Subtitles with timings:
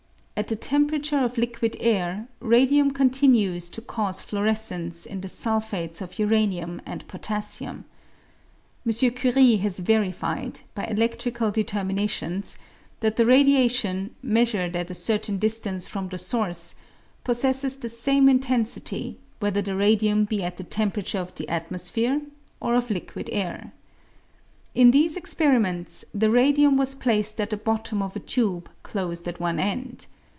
[0.37, 6.17] At the temperature of liquid air radium continues to cause fluorescence in the sulphates of
[6.17, 7.85] uranium and potassium.
[8.83, 8.91] M.
[9.11, 12.57] Curie has verified, by eledrical determinations,
[13.01, 16.73] that the radiation, measured at a certain distance from the source,
[17.23, 22.19] possesses the same intensity whether the radium be at the temperature of the atmosphere
[22.59, 23.73] or of liquid air.
[24.73, 29.39] In these experiments the radium was placed at the bottom of a tube closed at
[29.39, 30.07] one end.